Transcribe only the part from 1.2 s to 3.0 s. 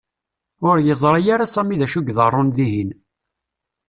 ara Sami d acu i iḍerrun dihin.